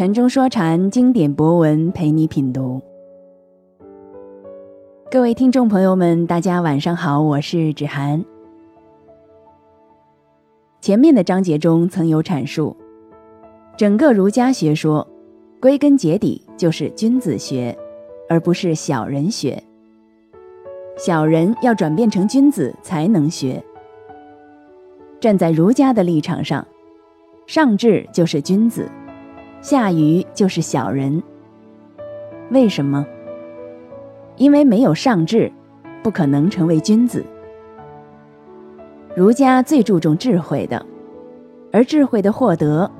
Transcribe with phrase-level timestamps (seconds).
[0.00, 2.80] 禅中说禅，经典博文陪你品读。
[5.10, 8.24] 各位听众朋友们，大家晚上好，我是芷涵。
[10.80, 12.74] 前面的章节中曾有阐述，
[13.76, 15.06] 整个儒家学说，
[15.60, 17.76] 归根结底就是君子学，
[18.26, 19.62] 而不是小人学。
[20.96, 23.62] 小人要转变成君子才能学。
[25.20, 26.66] 站在儒家的立场上，
[27.46, 28.90] 上至就是君子，
[29.60, 31.22] 下愚就是小人。
[32.50, 33.06] 为什么？
[34.36, 35.52] 因为没有上智，
[36.02, 37.24] 不可能成为君子。
[39.14, 40.84] 儒家最注重智慧的，
[41.72, 42.90] 而智慧的获得，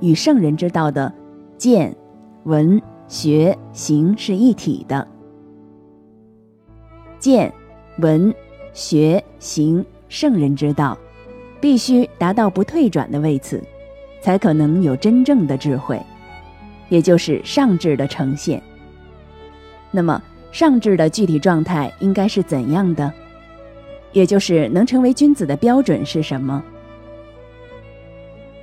[0.00, 1.12] 与圣人之道的
[1.58, 1.94] 见、
[2.44, 5.06] 闻、学、行是一体的。
[7.18, 7.52] 见、
[7.98, 8.34] 闻、
[8.72, 10.96] 学、行，圣人之道，
[11.60, 13.62] 必须达到不退转的位次，
[14.26, 16.02] 才可能有真正的智慧，
[16.88, 18.60] 也就是上智的呈现。
[19.92, 23.12] 那么，上智的具体状态应该是怎样的？
[24.10, 26.60] 也就是能成为君子的标准是什么？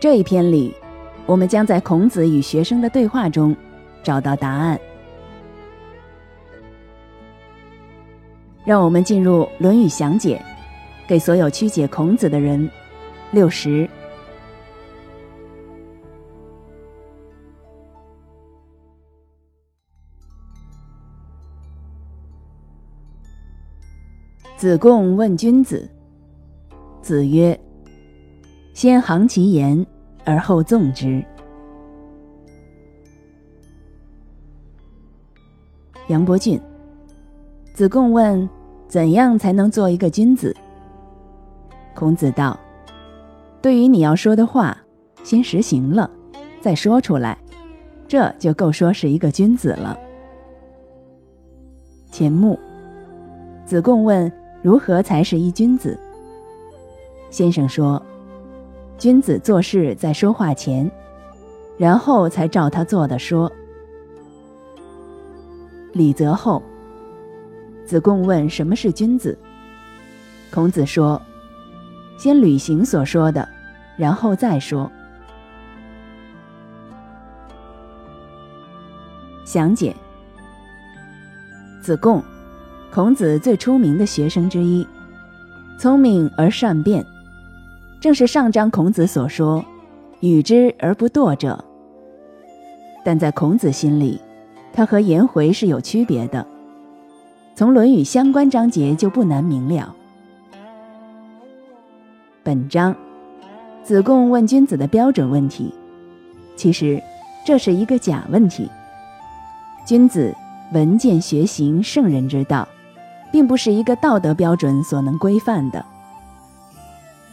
[0.00, 0.74] 这一篇里，
[1.24, 3.54] 我们将在孔子与学生的对话中
[4.02, 4.76] 找到答案。
[8.64, 10.42] 让我们进入《论语详解》，
[11.08, 12.68] 给所有曲解孔子的人。
[13.30, 13.88] 六十。
[24.64, 25.86] 子贡问君子。
[27.02, 27.60] 子曰
[28.72, 29.86] ：“先行其言，
[30.24, 31.22] 而后纵之。”
[36.08, 36.58] 杨伯峻。
[37.74, 38.48] 子贡问
[38.88, 40.56] ：“怎样才能做一个君子？”
[41.94, 42.58] 孔子道
[43.60, 44.74] ：“对于你要说的话，
[45.22, 46.10] 先实行了，
[46.62, 47.36] 再说出来，
[48.08, 49.94] 这就够说是一个君子了。”
[52.10, 52.58] 钱穆。
[53.66, 54.32] 子贡问。
[54.64, 56.00] 如何才是一君子？
[57.28, 58.02] 先生说
[58.96, 60.90] ：“君子做事在说话前，
[61.76, 63.52] 然后才照他做的说。”
[65.92, 66.62] 礼则后。
[67.84, 69.38] 子贡问：“什么是君子？”
[70.50, 71.20] 孔子说
[72.16, 73.46] ：“先履行所说的，
[73.98, 74.90] 然后再说。”
[79.44, 79.94] 详解：
[81.82, 82.24] 子贡。
[82.94, 84.86] 孔子最出名的学生之一，
[85.80, 87.04] 聪明而善辩，
[87.98, 89.64] 正是上章孔子所说
[90.22, 91.64] “与之而不惰者”。
[93.04, 94.20] 但在孔子心里，
[94.72, 96.46] 他和颜回是有区别的。
[97.56, 99.92] 从《论语》相关章节就不难明了。
[102.44, 102.94] 本章，
[103.82, 105.74] 子贡问君子的标准问题，
[106.54, 107.02] 其实
[107.44, 108.70] 这是一个假问题。
[109.84, 110.32] 君子
[110.72, 112.64] 闻见学行圣人之道。
[113.34, 115.84] 并不是一个道德标准所能规范的。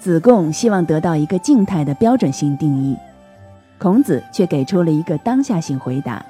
[0.00, 2.96] 子贡希望得到一个静态的标准性定义，
[3.78, 6.26] 孔子却给出了一个当下性回答：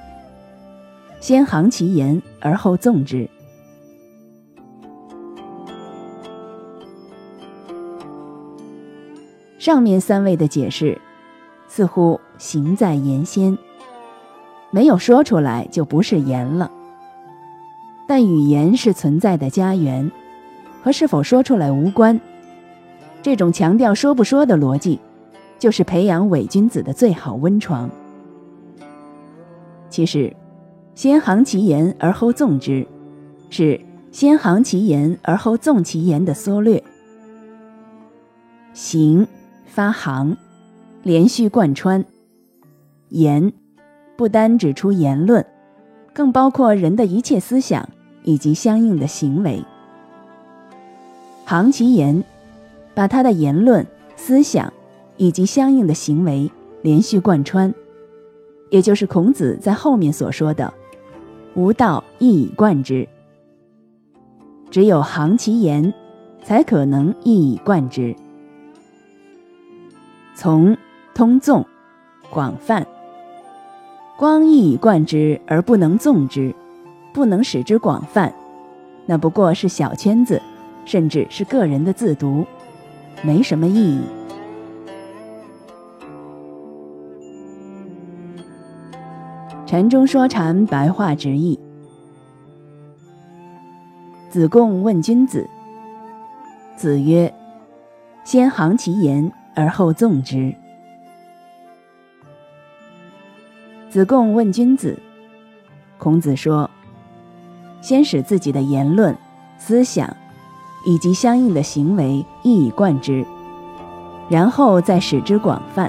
[1.18, 3.26] 先行其言，而后纵之。
[9.58, 11.00] 上面三位的解释，
[11.68, 13.56] 似乎行在言先，
[14.70, 16.70] 没有说出来就不是言了。
[18.06, 20.10] 但语言是存在的家园，
[20.82, 22.20] 和是否说出来无关。
[23.22, 25.00] 这种强调说不说的逻辑，
[25.58, 27.90] 就是培养伪君子的最好温床。
[29.88, 30.34] 其实，
[30.94, 32.86] 先行其言而后纵之，
[33.48, 33.80] 是
[34.12, 36.82] 先行其言而后纵其言的缩略。
[38.74, 39.26] 行
[39.64, 40.36] 发行，
[41.02, 42.02] 连续贯穿；
[43.08, 43.52] 言
[44.16, 45.46] 不单指出言论。
[46.14, 47.86] 更包括人的一切思想
[48.22, 49.62] 以及相应的行为。
[51.44, 52.24] 行其言，
[52.94, 53.86] 把他的言论、
[54.16, 54.72] 思想
[55.18, 56.50] 以及相应的行为
[56.80, 57.74] 连续贯穿，
[58.70, 60.72] 也就是孔子在后面所说的
[61.54, 63.06] “无道一以贯之”。
[64.70, 65.92] 只有行其言，
[66.42, 68.16] 才可能一以贯之。
[70.34, 70.76] 从
[71.14, 71.66] 通纵，
[72.30, 72.86] 广泛。
[74.16, 76.54] 光一以贯之而不能纵之，
[77.12, 78.32] 不能使之广泛，
[79.06, 80.40] 那不过是小圈子，
[80.84, 82.46] 甚至是个人的自读，
[83.22, 84.00] 没什么意义。
[89.66, 91.58] 禅中说禅，白话直译。
[94.30, 95.48] 子贡问君子。
[96.76, 97.32] 子曰
[98.24, 100.54] ：“先行其言，而后纵之。”
[103.94, 104.98] 子贡问君子，
[105.98, 106.68] 孔子说
[107.80, 109.16] ：“先使自己的言论、
[109.56, 110.16] 思想
[110.84, 113.24] 以及相应的行为一以贯之，
[114.28, 115.88] 然后再使之广泛。”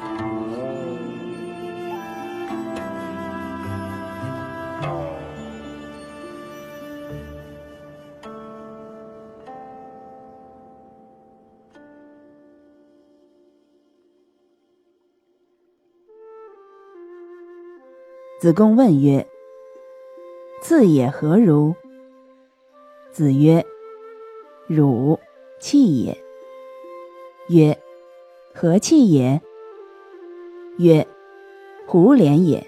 [18.37, 19.25] 子贡问曰
[20.61, 21.73] ：“赐也何如？”
[23.13, 23.65] 子曰
[24.67, 25.17] ：“汝
[25.57, 26.21] 气也。”
[27.47, 27.81] 曰
[28.53, 29.41] ：“何气也？”
[30.77, 31.07] 曰
[31.87, 32.67] ：“胡连也。”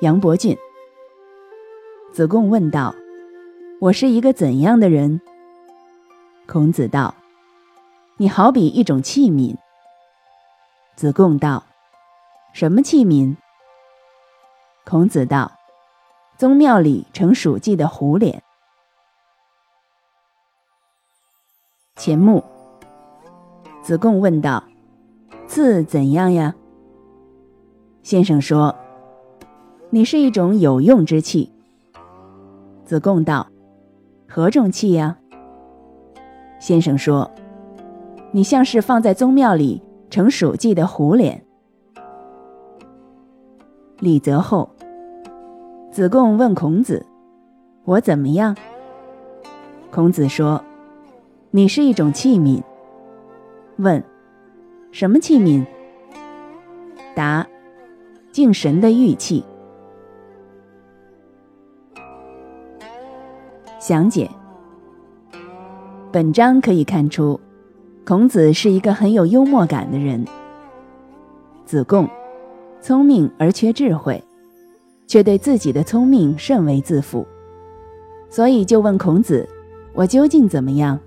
[0.00, 0.58] 杨伯峻。
[2.12, 2.92] 子贡问道
[3.80, 5.20] ：“我是一个怎样的人？”
[6.48, 7.14] 孔子道
[8.18, 9.54] ：“你好比一种器皿。”
[10.96, 11.67] 子贡道。
[12.58, 13.36] 什么器皿？
[14.84, 15.52] 孔子道
[16.36, 18.42] ：“宗庙里盛黍稷的壶脸。”
[21.94, 22.42] 钱穆。
[23.80, 24.64] 子贡问道
[25.46, 26.52] ：“字怎样呀？”
[28.02, 28.74] 先生说
[29.90, 31.52] ：“你是一种有用之器。”
[32.84, 33.46] 子贡道
[34.28, 35.16] ：“何种器呀？”
[36.58, 37.30] 先生说
[38.34, 39.80] ：“你像是放在宗庙里
[40.10, 41.40] 盛黍稷的壶脸。”
[44.00, 44.70] 李泽厚。
[45.90, 47.04] 子贡问孔子
[47.84, 48.56] ：“我怎么样？”
[49.90, 50.62] 孔子说
[51.50, 52.62] ：“你是一种器皿。”
[53.78, 54.04] 问
[54.92, 55.66] ：“什么器皿？”
[57.16, 57.48] 答
[58.30, 59.44] ：“敬神的玉器。”
[63.80, 64.30] 详解：
[66.12, 67.40] 本章可以看出，
[68.04, 70.24] 孔子是一个很有幽默感的人。
[71.64, 72.08] 子贡。
[72.88, 74.24] 聪明而缺智慧，
[75.06, 77.28] 却对自己的聪明甚为自负，
[78.30, 79.46] 所以就问孔子
[79.92, 80.98] ：“我究竟怎么样？”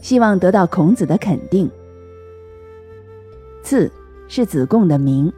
[0.00, 1.68] 希望得到孔子的肯定。
[3.60, 3.90] 次
[4.28, 5.32] 是子贡的名，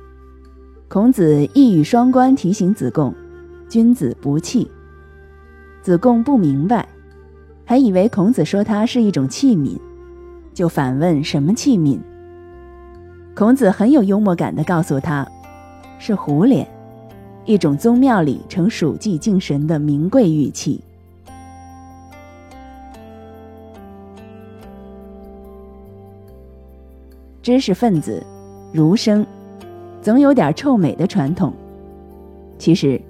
[0.89, 3.15] 孔子一语双关提醒子贡
[3.67, 4.71] ：“君子不器。”
[5.81, 6.87] 子贡不明白，
[7.65, 9.81] 还以为孔子说他是一种器皿，
[10.53, 11.99] 就反问：“什么器皿？”
[13.35, 15.27] 孔子很有幽默感地告诉他。
[15.99, 16.67] 是壶脸，
[17.45, 20.81] 一种宗庙里呈黍稷敬神的名贵玉器。
[27.43, 28.25] 知识分子，
[28.73, 29.25] 儒生，
[30.03, 31.53] 总有点臭美的传统。
[32.59, 33.01] 其实，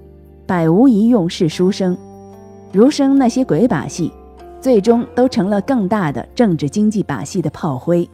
[0.47, 1.97] 百无一用是书生，
[2.73, 4.13] 儒生那些鬼把戏，
[4.61, 8.09] 最终都成了更大的政治经济把戏的炮灰。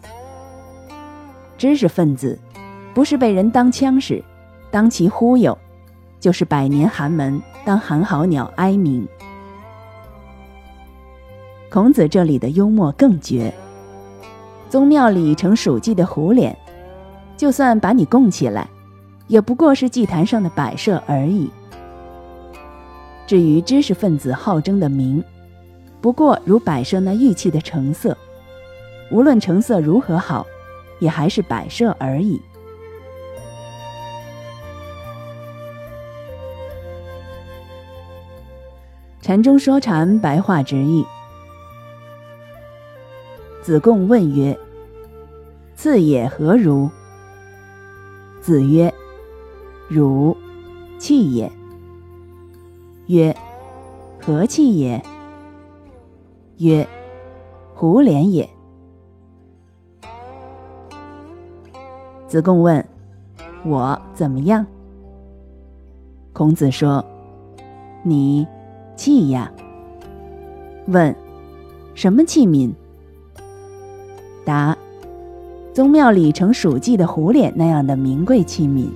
[1.59, 2.39] 知识分子，
[2.95, 4.23] 不是被人当枪使。
[4.73, 5.57] 当其忽悠，
[6.19, 9.07] 就是百年寒门；当寒号鸟哀鸣。
[11.71, 13.53] 孔子这里的幽默更绝。
[14.71, 16.57] 宗庙里盛黍稷的壶脸，
[17.37, 18.67] 就算把你供起来，
[19.29, 21.51] 也不过是祭坛上的摆设而已。
[23.27, 25.23] 至于知识分子好争的名，
[26.01, 28.17] 不过如摆设那玉器的成色，
[29.11, 30.47] 无论成色如何好，
[30.99, 32.41] 也还是摆设而已。
[39.33, 41.07] 禅中说禅，白话直译。
[43.63, 44.59] 子贡问曰
[45.75, 46.91] ：“次也何如？”
[48.43, 48.93] 子曰
[49.89, 50.37] ：“汝
[50.99, 51.51] 气也。”
[53.09, 53.35] 曰
[54.21, 55.03] ：“何气也？”
[56.61, 56.87] 曰
[57.73, 58.47] ：“胡连也。”
[62.29, 62.87] 子贡问
[63.65, 64.67] ：“我怎么样？”
[66.35, 67.03] 孔子说
[68.05, 68.47] ：“你。”
[69.03, 69.51] 祭呀？
[70.87, 71.13] 问，
[71.93, 72.73] 什么器皿？
[74.45, 74.79] 答，
[75.75, 78.87] 宗庙里盛属祭的壶脸那样的名贵器皿。